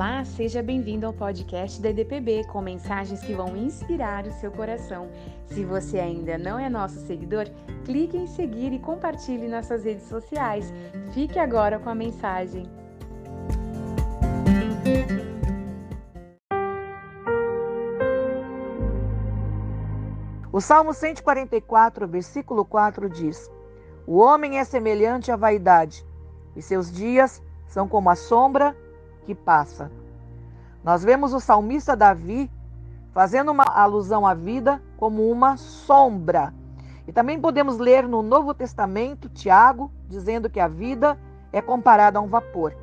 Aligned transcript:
Olá, 0.00 0.24
seja 0.24 0.62
bem-vindo 0.62 1.04
ao 1.04 1.12
podcast 1.12 1.78
da 1.78 1.90
EDPB 1.90 2.44
com 2.44 2.62
mensagens 2.62 3.20
que 3.20 3.34
vão 3.34 3.54
inspirar 3.54 4.26
o 4.26 4.32
seu 4.32 4.50
coração. 4.50 5.10
Se 5.44 5.62
você 5.62 5.98
ainda 5.98 6.38
não 6.38 6.58
é 6.58 6.70
nosso 6.70 6.98
seguidor, 7.06 7.44
clique 7.84 8.16
em 8.16 8.26
seguir 8.26 8.72
e 8.72 8.78
compartilhe 8.78 9.46
nas 9.46 9.66
suas 9.66 9.84
redes 9.84 10.04
sociais. 10.04 10.72
Fique 11.12 11.38
agora 11.38 11.78
com 11.78 11.90
a 11.90 11.94
mensagem. 11.94 12.66
O 20.50 20.62
Salmo 20.62 20.94
144, 20.94 22.08
versículo 22.08 22.64
4 22.64 23.06
diz: 23.10 23.50
O 24.06 24.16
homem 24.16 24.58
é 24.60 24.64
semelhante 24.64 25.30
à 25.30 25.36
vaidade, 25.36 26.02
e 26.56 26.62
seus 26.62 26.90
dias 26.90 27.42
são 27.66 27.86
como 27.86 28.08
a 28.08 28.16
sombra 28.16 28.74
que 29.24 29.34
passa. 29.34 29.90
Nós 30.82 31.04
vemos 31.04 31.34
o 31.34 31.40
salmista 31.40 31.94
Davi 31.94 32.50
fazendo 33.12 33.50
uma 33.50 33.64
alusão 33.64 34.26
à 34.26 34.34
vida 34.34 34.80
como 34.96 35.30
uma 35.30 35.56
sombra. 35.56 36.54
E 37.06 37.12
também 37.12 37.40
podemos 37.40 37.78
ler 37.78 38.06
no 38.06 38.22
Novo 38.22 38.54
Testamento, 38.54 39.28
Tiago, 39.28 39.90
dizendo 40.08 40.48
que 40.48 40.60
a 40.60 40.68
vida 40.68 41.18
é 41.52 41.60
comparada 41.60 42.18
a 42.18 42.22
um 42.22 42.28
vapor. 42.28 42.74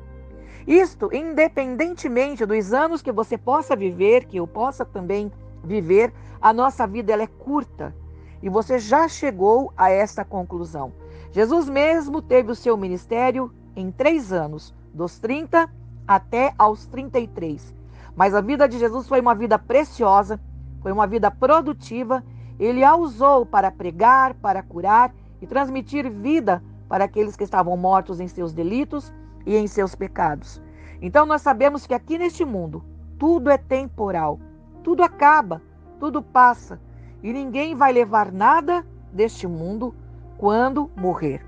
Isto, 0.66 1.08
independentemente 1.14 2.44
dos 2.44 2.72
anos 2.74 3.00
que 3.00 3.10
você 3.10 3.38
possa 3.38 3.74
viver, 3.74 4.26
que 4.26 4.36
eu 4.36 4.46
possa 4.46 4.84
também 4.84 5.32
viver, 5.64 6.12
a 6.40 6.52
nossa 6.52 6.86
vida 6.86 7.12
ela 7.12 7.22
é 7.22 7.26
curta. 7.26 7.94
E 8.42 8.48
você 8.48 8.78
já 8.78 9.08
chegou 9.08 9.72
a 9.76 9.90
essa 9.90 10.24
conclusão. 10.24 10.92
Jesus 11.32 11.68
mesmo 11.68 12.20
teve 12.20 12.52
o 12.52 12.54
seu 12.54 12.76
ministério 12.76 13.52
em 13.74 13.90
três 13.90 14.32
anos, 14.32 14.74
dos 14.92 15.18
30 15.18 15.70
até 16.08 16.54
aos 16.58 16.86
33. 16.86 17.74
Mas 18.16 18.34
a 18.34 18.40
vida 18.40 18.66
de 18.66 18.78
Jesus 18.78 19.06
foi 19.06 19.20
uma 19.20 19.34
vida 19.34 19.58
preciosa, 19.58 20.40
foi 20.80 20.90
uma 20.90 21.06
vida 21.06 21.30
produtiva. 21.30 22.24
Ele 22.58 22.82
a 22.82 22.96
usou 22.96 23.44
para 23.44 23.70
pregar, 23.70 24.34
para 24.34 24.62
curar 24.62 25.14
e 25.40 25.46
transmitir 25.46 26.10
vida 26.10 26.62
para 26.88 27.04
aqueles 27.04 27.36
que 27.36 27.44
estavam 27.44 27.76
mortos 27.76 28.18
em 28.18 28.26
seus 28.26 28.52
delitos 28.52 29.12
e 29.46 29.54
em 29.54 29.66
seus 29.66 29.94
pecados. 29.94 30.60
Então 31.00 31.26
nós 31.26 31.42
sabemos 31.42 31.86
que 31.86 31.94
aqui 31.94 32.18
neste 32.18 32.44
mundo 32.44 32.82
tudo 33.18 33.50
é 33.50 33.58
temporal, 33.58 34.40
tudo 34.82 35.02
acaba, 35.02 35.62
tudo 36.00 36.22
passa 36.22 36.80
e 37.22 37.32
ninguém 37.32 37.74
vai 37.74 37.92
levar 37.92 38.32
nada 38.32 38.84
deste 39.12 39.46
mundo 39.46 39.94
quando 40.38 40.90
morrer. 40.96 41.44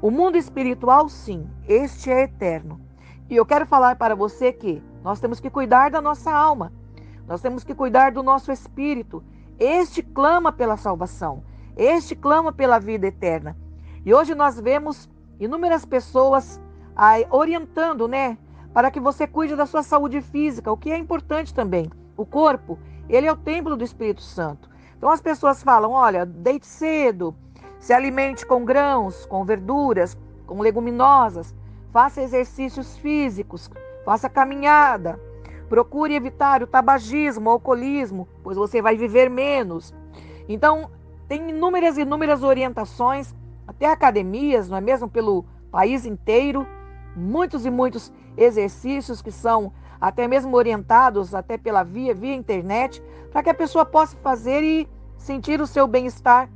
O 0.00 0.10
mundo 0.10 0.36
espiritual, 0.36 1.08
sim, 1.08 1.46
este 1.68 2.10
é 2.10 2.22
eterno. 2.22 2.80
E 3.30 3.36
eu 3.36 3.46
quero 3.46 3.66
falar 3.66 3.96
para 3.96 4.14
você 4.14 4.52
que 4.52 4.82
nós 5.02 5.20
temos 5.20 5.40
que 5.40 5.50
cuidar 5.50 5.90
da 5.90 6.00
nossa 6.00 6.30
alma, 6.30 6.72
nós 7.26 7.40
temos 7.40 7.64
que 7.64 7.74
cuidar 7.74 8.12
do 8.12 8.22
nosso 8.22 8.52
espírito. 8.52 9.22
Este 9.58 10.02
clama 10.02 10.52
pela 10.52 10.76
salvação, 10.76 11.42
este 11.76 12.14
clama 12.14 12.52
pela 12.52 12.78
vida 12.78 13.06
eterna. 13.06 13.56
E 14.04 14.12
hoje 14.12 14.34
nós 14.34 14.58
vemos 14.58 15.08
inúmeras 15.38 15.84
pessoas 15.84 16.60
aí, 16.94 17.26
orientando, 17.30 18.06
né, 18.08 18.36
para 18.74 18.90
que 18.90 19.00
você 19.00 19.26
cuide 19.26 19.54
da 19.54 19.66
sua 19.66 19.82
saúde 19.82 20.20
física, 20.20 20.72
o 20.72 20.76
que 20.76 20.90
é 20.90 20.98
importante 20.98 21.54
também. 21.54 21.90
O 22.16 22.26
corpo, 22.26 22.78
ele 23.08 23.26
é 23.26 23.32
o 23.32 23.36
templo 23.36 23.76
do 23.76 23.84
Espírito 23.84 24.22
Santo. 24.22 24.68
Então 24.96 25.10
as 25.10 25.20
pessoas 25.20 25.62
falam: 25.62 25.92
olha, 25.92 26.24
deite 26.26 26.66
cedo, 26.66 27.34
se 27.78 27.92
alimente 27.92 28.46
com 28.46 28.64
grãos, 28.64 29.26
com 29.26 29.44
verduras, 29.44 30.16
com 30.46 30.60
leguminosas, 30.60 31.54
faça 31.92 32.22
exercícios 32.22 32.96
físicos, 32.96 33.70
faça 34.04 34.28
caminhada, 34.28 35.20
procure 35.68 36.14
evitar 36.14 36.62
o 36.62 36.66
tabagismo, 36.66 37.48
o 37.48 37.52
alcoolismo, 37.52 38.26
pois 38.42 38.56
você 38.56 38.80
vai 38.80 38.96
viver 38.96 39.28
menos. 39.28 39.94
Então, 40.48 40.90
tem 41.28 41.50
inúmeras 41.50 41.98
e 41.98 42.02
inúmeras 42.02 42.42
orientações, 42.42 43.34
até 43.66 43.86
academias, 43.86 44.68
não 44.68 44.76
é 44.76 44.80
mesmo, 44.80 45.08
pelo 45.08 45.44
país 45.70 46.04
inteiro, 46.04 46.66
muitos 47.14 47.66
e 47.66 47.70
muitos 47.70 48.12
exercícios 48.36 49.20
que 49.20 49.30
são 49.30 49.72
até 50.00 50.26
mesmo 50.26 50.56
orientados 50.56 51.34
até 51.34 51.56
pela 51.56 51.84
via, 51.84 52.12
via 52.12 52.34
internet, 52.34 53.02
para 53.30 53.42
que 53.42 53.50
a 53.50 53.54
pessoa 53.54 53.84
possa 53.84 54.16
fazer 54.16 54.62
e 54.64 54.88
sentir 55.16 55.60
o 55.60 55.66
seu 55.66 55.86
bem-estar 55.86 56.48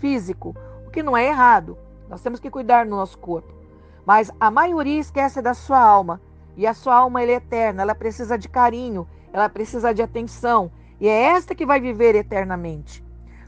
físico, 0.00 0.54
o 0.86 0.90
que 0.90 1.02
não 1.02 1.16
é 1.16 1.26
errado. 1.26 1.78
Nós 2.08 2.20
temos 2.20 2.40
que 2.40 2.50
cuidar 2.50 2.84
do 2.84 2.90
nosso 2.90 3.16
corpo. 3.16 3.59
Mas 4.04 4.30
a 4.40 4.50
maioria 4.50 5.00
esquece 5.00 5.40
da 5.42 5.54
sua 5.54 5.80
alma. 5.80 6.20
E 6.56 6.66
a 6.66 6.74
sua 6.74 6.96
alma 6.96 7.22
é 7.22 7.30
eterna, 7.30 7.82
ela 7.82 7.94
precisa 7.94 8.36
de 8.36 8.48
carinho, 8.48 9.08
ela 9.32 9.48
precisa 9.48 9.94
de 9.94 10.02
atenção. 10.02 10.70
E 11.00 11.08
é 11.08 11.22
esta 11.22 11.54
que 11.54 11.64
vai 11.64 11.80
viver 11.80 12.14
eternamente. 12.14 13.04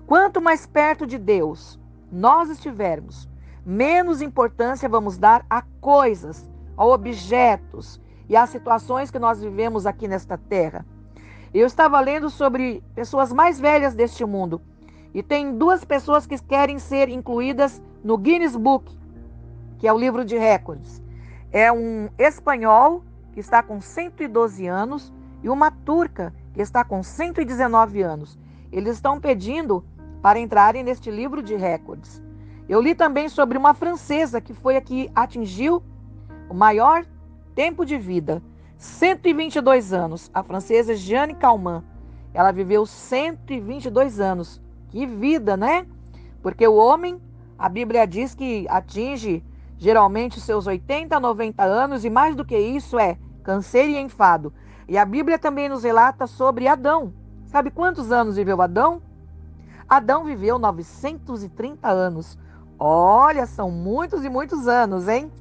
Quanto 0.06 0.40
mais 0.40 0.66
perto 0.66 1.06
de 1.06 1.18
Deus 1.18 1.78
nós 2.10 2.48
estivermos, 2.50 3.28
menos 3.64 4.22
importância 4.22 4.88
vamos 4.88 5.18
dar 5.18 5.44
a 5.48 5.62
coisas, 5.80 6.48
a 6.76 6.84
objetos 6.84 8.00
e 8.28 8.36
às 8.36 8.50
situações 8.50 9.10
que 9.10 9.18
nós 9.18 9.40
vivemos 9.40 9.86
aqui 9.86 10.08
nesta 10.08 10.38
terra. 10.38 10.86
Eu 11.52 11.66
estava 11.66 12.00
lendo 12.00 12.30
sobre 12.30 12.82
pessoas 12.94 13.32
mais 13.32 13.60
velhas 13.60 13.94
deste 13.94 14.24
mundo 14.24 14.60
e 15.12 15.22
tem 15.22 15.56
duas 15.56 15.84
pessoas 15.84 16.26
que 16.26 16.38
querem 16.42 16.78
ser 16.78 17.08
incluídas 17.08 17.82
no 18.02 18.16
Guinness 18.16 18.56
Book 18.56 19.01
que 19.82 19.88
é 19.88 19.92
o 19.92 19.98
livro 19.98 20.24
de 20.24 20.38
recordes. 20.38 21.02
É 21.50 21.72
um 21.72 22.08
espanhol 22.16 23.02
que 23.32 23.40
está 23.40 23.64
com 23.64 23.80
112 23.80 24.64
anos 24.68 25.12
e 25.42 25.48
uma 25.48 25.72
turca 25.72 26.32
que 26.54 26.62
está 26.62 26.84
com 26.84 27.02
119 27.02 28.00
anos. 28.00 28.38
Eles 28.70 28.94
estão 28.94 29.18
pedindo 29.18 29.84
para 30.22 30.38
entrarem 30.38 30.84
neste 30.84 31.10
livro 31.10 31.42
de 31.42 31.56
recordes. 31.56 32.22
Eu 32.68 32.80
li 32.80 32.94
também 32.94 33.28
sobre 33.28 33.58
uma 33.58 33.74
francesa 33.74 34.40
que 34.40 34.54
foi 34.54 34.76
a 34.76 34.80
que 34.80 35.10
atingiu 35.16 35.82
o 36.48 36.54
maior 36.54 37.04
tempo 37.52 37.84
de 37.84 37.98
vida, 37.98 38.40
122 38.78 39.92
anos. 39.92 40.30
A 40.32 40.44
francesa 40.44 40.94
Jeanne 40.94 41.34
Calment. 41.34 41.82
Ela 42.32 42.52
viveu 42.52 42.86
122 42.86 44.20
anos. 44.20 44.62
Que 44.90 45.06
vida, 45.06 45.56
né? 45.56 45.84
Porque 46.40 46.68
o 46.68 46.76
homem, 46.76 47.20
a 47.58 47.68
Bíblia 47.68 48.06
diz 48.06 48.32
que 48.32 48.64
atinge 48.68 49.42
geralmente 49.82 50.40
seus 50.40 50.68
80, 50.68 51.18
90 51.18 51.64
anos, 51.64 52.04
e 52.04 52.10
mais 52.10 52.36
do 52.36 52.44
que 52.44 52.56
isso 52.56 53.00
é 53.00 53.18
canseiro 53.42 53.90
e 53.90 53.98
enfado. 53.98 54.52
E 54.88 54.96
a 54.96 55.04
Bíblia 55.04 55.40
também 55.40 55.68
nos 55.68 55.82
relata 55.82 56.24
sobre 56.28 56.68
Adão. 56.68 57.12
Sabe 57.46 57.68
quantos 57.68 58.12
anos 58.12 58.36
viveu 58.36 58.62
Adão? 58.62 59.02
Adão 59.88 60.22
viveu 60.22 60.56
930 60.56 61.88
anos. 61.88 62.38
Olha, 62.78 63.44
são 63.44 63.72
muitos 63.72 64.24
e 64.24 64.28
muitos 64.28 64.68
anos, 64.68 65.08
hein? 65.08 65.32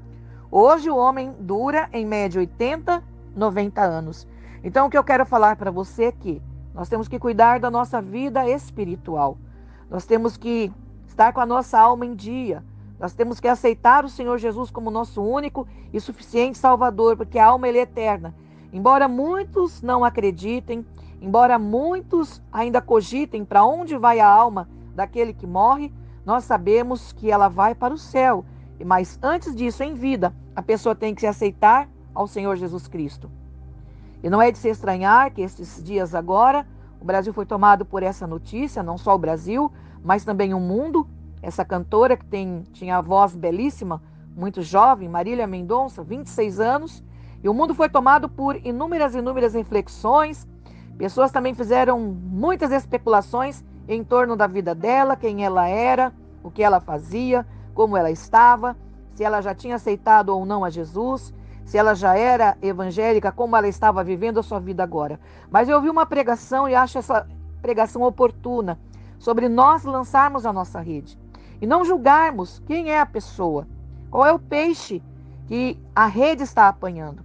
Hoje 0.50 0.90
o 0.90 0.98
homem 0.98 1.36
dura 1.40 1.88
em 1.94 2.04
média 2.04 2.40
80, 2.40 3.04
90 3.36 3.80
anos. 3.80 4.28
Então 4.64 4.88
o 4.88 4.90
que 4.90 4.98
eu 4.98 5.04
quero 5.04 5.24
falar 5.24 5.56
para 5.56 5.70
você 5.70 6.06
é 6.06 6.12
que 6.12 6.42
nós 6.74 6.90
temos 6.90 7.08
que 7.08 7.20
cuidar 7.20 7.60
da 7.60 7.70
nossa 7.70 8.02
vida 8.02 8.50
espiritual. 8.50 9.38
Nós 9.88 10.04
temos 10.08 10.36
que 10.36 10.74
estar 11.06 11.32
com 11.32 11.42
a 11.42 11.46
nossa 11.46 11.80
alma 11.80 12.08
em 12.08 12.16
dia. 12.16 12.64
Nós 13.02 13.16
temos 13.16 13.40
que 13.40 13.48
aceitar 13.48 14.06
o 14.06 14.10
Senhor 14.10 14.38
Jesus 14.38 14.70
como 14.70 14.92
nosso 14.92 15.24
único 15.24 15.68
e 15.92 16.00
suficiente 16.00 16.60
Salvador, 16.60 17.18
porque 17.18 17.40
a 17.40 17.48
alma 17.48 17.68
é 17.68 17.76
eterna. 17.78 18.32
Embora 18.72 19.08
muitos 19.08 19.82
não 19.82 20.06
acreditem, 20.06 20.86
embora 21.20 21.58
muitos 21.58 22.40
ainda 22.54 22.80
cogitem 22.80 23.44
para 23.44 23.66
onde 23.66 23.98
vai 23.98 24.20
a 24.20 24.30
alma 24.30 24.70
daquele 24.94 25.34
que 25.34 25.48
morre, 25.48 25.92
nós 26.24 26.44
sabemos 26.44 27.12
que 27.12 27.32
ela 27.32 27.48
vai 27.48 27.74
para 27.74 27.92
o 27.92 27.98
céu. 27.98 28.46
Mas 28.86 29.18
antes 29.24 29.56
disso, 29.56 29.82
em 29.82 29.96
vida, 29.96 30.32
a 30.56 30.62
pessoa 30.62 30.94
tem 30.94 31.16
que 31.16 31.22
se 31.22 31.28
aceitar 31.28 31.90
ao 32.14 32.28
Senhor 32.28 32.56
Jesus 32.56 32.88
Cristo. 32.88 33.32
E 34.22 34.30
não 34.30 34.40
é 34.40 34.52
de 34.52 34.60
se 34.60 34.70
estranhar 34.70 35.34
que 35.34 35.42
esses 35.42 35.84
dias 35.84 36.14
agora 36.14 36.68
o 37.00 37.06
Brasil 37.06 37.34
foi 37.34 37.48
tomado 37.48 37.84
por 37.84 38.04
essa 38.04 38.28
notícia, 38.28 38.84
não 38.84 38.96
só 38.96 39.16
o 39.16 39.20
Brasil, 39.20 39.72
mas 40.04 40.24
também 40.24 40.54
o 40.54 40.60
mundo, 40.60 41.08
essa 41.42 41.66
cantora 41.66 42.16
que 42.16 42.26
tem, 42.26 42.64
tinha 42.72 42.98
a 42.98 43.02
voz 43.02 43.36
belíssima, 43.36 44.02
muito 44.36 44.62
jovem, 44.62 45.10
Marília 45.10 45.48
Mendonça, 45.48 46.04
26 46.04 46.60
anos, 46.60 47.04
e 47.44 47.50
o 47.50 47.54
mundo 47.54 47.74
foi 47.74 47.90
tomado 47.90 48.30
por 48.30 48.56
inúmeras, 48.56 49.16
inúmeras 49.16 49.54
reflexões. 49.54 50.48
Pessoas 50.98 51.32
também 51.32 51.56
fizeram 51.56 52.00
muitas 52.00 52.72
especulações 52.72 53.64
em 53.88 54.04
torno 54.04 54.36
da 54.36 54.46
vida 54.46 54.76
dela, 54.76 55.16
quem 55.16 55.44
ela 55.44 55.68
era, 55.68 56.14
o 56.44 56.52
que 56.52 56.62
ela 56.62 56.80
fazia, 56.80 57.46
como 57.74 57.98
ela 57.98 58.12
estava, 58.12 58.78
se 59.16 59.24
ela 59.24 59.42
já 59.42 59.56
tinha 59.56 59.76
aceitado 59.76 60.30
ou 60.30 60.46
não 60.46 60.64
a 60.64 60.70
Jesus, 60.70 61.34
se 61.66 61.78
ela 61.78 61.96
já 61.96 62.16
era 62.16 62.58
evangélica, 62.62 63.32
como 63.32 63.56
ela 63.56 63.68
estava 63.68 64.04
vivendo 64.04 64.40
a 64.40 64.44
sua 64.44 64.60
vida 64.60 64.84
agora. 64.84 65.20
Mas 65.50 65.68
eu 65.68 65.76
ouvi 65.78 65.90
uma 65.90 66.06
pregação 66.06 66.70
e 66.70 66.76
acho 66.76 67.00
essa 67.00 67.28
pregação 67.62 68.04
oportuna 68.04 68.80
sobre 69.18 69.50
nós 69.50 69.84
lançarmos 69.84 70.46
a 70.46 70.54
nossa 70.54 70.80
rede 70.80 71.21
e 71.62 71.68
não 71.68 71.86
julgarmos 71.86 72.60
quem 72.66 72.92
é 72.92 73.00
a 73.00 73.06
pessoa, 73.06 73.68
qual 74.10 74.26
é 74.26 74.34
o 74.34 74.40
peixe 74.40 75.02
que 75.48 75.80
a 75.96 76.08
rede 76.08 76.44
está 76.44 76.68
apanhando. 76.68 77.24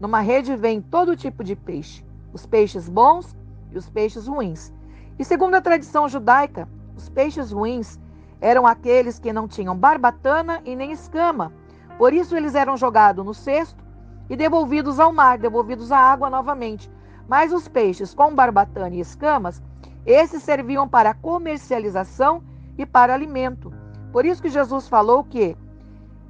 numa 0.00 0.20
rede 0.20 0.56
vem 0.56 0.80
todo 0.80 1.16
tipo 1.16 1.44
de 1.44 1.54
peixe, 1.54 2.04
os 2.32 2.44
peixes 2.44 2.88
bons 2.88 3.36
e 3.70 3.78
os 3.78 3.88
peixes 3.88 4.26
ruins. 4.26 4.72
E 5.18 5.24
segundo 5.24 5.54
a 5.54 5.60
tradição 5.60 6.08
judaica, 6.08 6.68
os 6.96 7.08
peixes 7.08 7.52
ruins 7.52 7.98
eram 8.40 8.66
aqueles 8.66 9.18
que 9.18 9.32
não 9.32 9.48
tinham 9.48 9.76
barbatana 9.76 10.60
e 10.64 10.74
nem 10.74 10.92
escama. 10.92 11.52
Por 11.96 12.12
isso 12.12 12.36
eles 12.36 12.54
eram 12.54 12.76
jogados 12.76 13.24
no 13.24 13.32
cesto 13.32 13.82
e 14.28 14.36
devolvidos 14.36 14.98
ao 14.98 15.12
mar, 15.12 15.38
devolvidos 15.38 15.92
à 15.92 15.98
água 15.98 16.28
novamente. 16.28 16.90
Mas 17.28 17.52
os 17.52 17.68
peixes 17.68 18.12
com 18.12 18.34
barbatana 18.34 18.94
e 18.94 19.00
escamas, 19.00 19.62
esses 20.04 20.42
serviam 20.42 20.88
para 20.88 21.14
comercialização 21.14 22.42
e 22.76 22.84
para 22.84 23.14
alimento. 23.14 23.72
Por 24.12 24.24
isso 24.24 24.42
que 24.42 24.48
Jesus 24.48 24.88
falou 24.88 25.24
que 25.24 25.56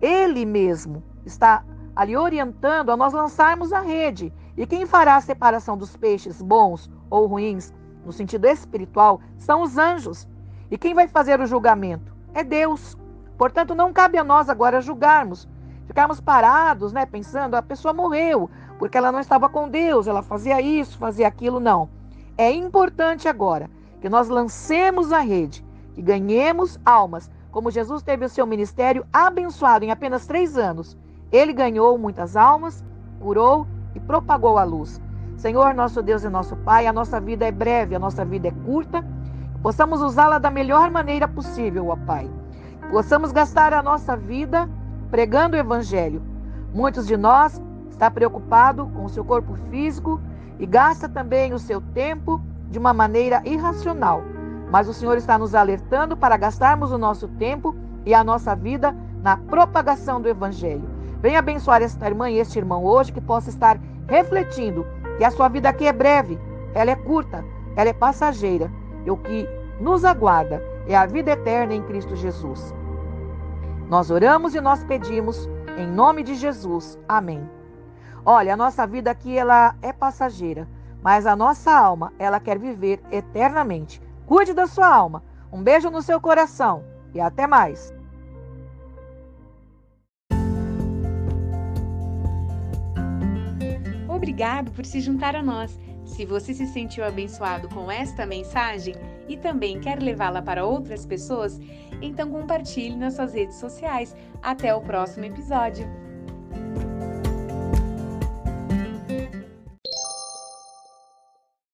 ele 0.00 0.44
mesmo 0.44 1.02
está 1.24 1.64
ali 1.94 2.16
orientando 2.16 2.90
a 2.90 2.96
nós 2.96 3.12
lançarmos 3.12 3.72
a 3.72 3.80
rede. 3.80 4.32
E 4.56 4.66
quem 4.66 4.86
fará 4.86 5.16
a 5.16 5.20
separação 5.20 5.76
dos 5.76 5.96
peixes 5.96 6.40
bons 6.40 6.90
ou 7.10 7.26
ruins, 7.26 7.72
no 8.04 8.12
sentido 8.12 8.46
espiritual, 8.46 9.20
são 9.38 9.62
os 9.62 9.78
anjos. 9.78 10.28
E 10.70 10.78
quem 10.78 10.94
vai 10.94 11.08
fazer 11.08 11.40
o 11.40 11.46
julgamento? 11.46 12.14
É 12.32 12.42
Deus. 12.42 12.96
Portanto, 13.36 13.74
não 13.74 13.92
cabe 13.92 14.18
a 14.18 14.24
nós 14.24 14.48
agora 14.48 14.80
julgarmos, 14.80 15.48
ficarmos 15.86 16.20
parados, 16.20 16.92
né, 16.92 17.04
pensando, 17.04 17.54
a 17.54 17.62
pessoa 17.62 17.92
morreu, 17.92 18.48
porque 18.78 18.96
ela 18.96 19.10
não 19.10 19.20
estava 19.20 19.48
com 19.48 19.68
Deus, 19.68 20.06
ela 20.06 20.22
fazia 20.22 20.60
isso, 20.60 20.98
fazia 20.98 21.26
aquilo, 21.26 21.58
não. 21.58 21.88
É 22.38 22.50
importante 22.50 23.28
agora 23.28 23.68
que 24.00 24.08
nós 24.08 24.28
lancemos 24.28 25.12
a 25.12 25.20
rede, 25.20 25.63
que 25.94 26.02
ganhemos 26.02 26.78
almas, 26.84 27.30
como 27.50 27.70
Jesus 27.70 28.02
teve 28.02 28.24
o 28.24 28.28
seu 28.28 28.46
ministério 28.46 29.06
abençoado 29.12 29.84
em 29.84 29.90
apenas 29.90 30.26
três 30.26 30.58
anos. 30.58 30.98
Ele 31.30 31.52
ganhou 31.52 31.96
muitas 31.96 32.36
almas, 32.36 32.84
curou 33.20 33.66
e 33.94 34.00
propagou 34.00 34.58
a 34.58 34.64
luz. 34.64 35.00
Senhor, 35.36 35.72
nosso 35.72 36.02
Deus 36.02 36.24
e 36.24 36.28
nosso 36.28 36.56
Pai, 36.56 36.86
a 36.86 36.92
nossa 36.92 37.20
vida 37.20 37.46
é 37.46 37.52
breve, 37.52 37.94
a 37.94 37.98
nossa 37.98 38.24
vida 38.24 38.48
é 38.48 38.50
curta, 38.50 39.04
possamos 39.62 40.02
usá-la 40.02 40.38
da 40.38 40.50
melhor 40.50 40.90
maneira 40.90 41.28
possível, 41.28 41.88
ó 41.88 41.96
Pai. 41.96 42.28
Possamos 42.90 43.32
gastar 43.32 43.72
a 43.72 43.82
nossa 43.82 44.16
vida 44.16 44.68
pregando 45.10 45.56
o 45.56 45.60
Evangelho. 45.60 46.22
Muitos 46.72 47.06
de 47.06 47.16
nós 47.16 47.60
está 47.88 48.10
preocupado 48.10 48.86
com 48.94 49.04
o 49.04 49.08
seu 49.08 49.24
corpo 49.24 49.54
físico 49.70 50.20
e 50.58 50.66
gasta 50.66 51.08
também 51.08 51.52
o 51.52 51.58
seu 51.58 51.80
tempo 51.80 52.40
de 52.68 52.78
uma 52.78 52.92
maneira 52.92 53.40
irracional. 53.44 54.33
Mas 54.70 54.88
o 54.88 54.94
Senhor 54.94 55.16
está 55.16 55.38
nos 55.38 55.54
alertando 55.54 56.16
para 56.16 56.36
gastarmos 56.36 56.90
o 56.90 56.98
nosso 56.98 57.28
tempo 57.28 57.74
e 58.04 58.14
a 58.14 58.24
nossa 58.24 58.54
vida 58.54 58.94
na 59.22 59.36
propagação 59.36 60.20
do 60.20 60.28
Evangelho. 60.28 60.88
Venha 61.20 61.38
abençoar 61.38 61.82
esta 61.82 62.06
irmã 62.06 62.28
e 62.30 62.38
este 62.38 62.58
irmão 62.58 62.84
hoje 62.84 63.12
que 63.12 63.20
possa 63.20 63.48
estar 63.48 63.78
refletindo 64.06 64.86
que 65.16 65.24
a 65.24 65.30
sua 65.30 65.48
vida 65.48 65.68
aqui 65.68 65.86
é 65.86 65.92
breve, 65.92 66.38
ela 66.74 66.90
é 66.90 66.96
curta, 66.96 67.44
ela 67.76 67.88
é 67.88 67.92
passageira. 67.92 68.70
E 69.06 69.10
o 69.10 69.16
que 69.16 69.48
nos 69.80 70.04
aguarda 70.04 70.62
é 70.86 70.94
a 70.94 71.06
vida 71.06 71.30
eterna 71.30 71.74
em 71.74 71.82
Cristo 71.82 72.14
Jesus. 72.16 72.74
Nós 73.88 74.10
oramos 74.10 74.54
e 74.54 74.60
nós 74.60 74.82
pedimos 74.84 75.48
em 75.78 75.86
nome 75.86 76.22
de 76.22 76.34
Jesus. 76.34 76.98
Amém. 77.08 77.48
Olha, 78.24 78.54
a 78.54 78.56
nossa 78.56 78.86
vida 78.86 79.10
aqui 79.10 79.36
ela 79.36 79.74
é 79.82 79.92
passageira, 79.92 80.66
mas 81.02 81.26
a 81.26 81.36
nossa 81.36 81.70
alma, 81.70 82.12
ela 82.18 82.40
quer 82.40 82.58
viver 82.58 83.00
eternamente. 83.10 84.00
Cuide 84.26 84.52
da 84.52 84.66
sua 84.66 84.88
alma. 84.88 85.22
Um 85.52 85.62
beijo 85.62 85.90
no 85.90 86.02
seu 86.02 86.20
coração 86.20 86.84
e 87.14 87.20
até 87.20 87.46
mais. 87.46 87.92
Obrigado 94.08 94.70
por 94.72 94.84
se 94.84 95.00
juntar 95.00 95.36
a 95.36 95.42
nós. 95.42 95.78
Se 96.04 96.24
você 96.24 96.52
se 96.54 96.66
sentiu 96.66 97.04
abençoado 97.04 97.68
com 97.68 97.90
esta 97.90 98.26
mensagem 98.26 98.94
e 99.28 99.36
também 99.36 99.80
quer 99.80 100.02
levá-la 100.02 100.42
para 100.42 100.64
outras 100.64 101.04
pessoas, 101.06 101.58
então 102.00 102.30
compartilhe 102.30 102.96
nas 102.96 103.14
suas 103.14 103.32
redes 103.32 103.56
sociais. 103.56 104.14
Até 104.42 104.74
o 104.74 104.80
próximo 104.80 105.24
episódio. 105.24 106.03